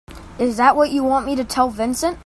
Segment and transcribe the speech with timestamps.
[0.39, 2.17] Is that what you want me to tell Vincent?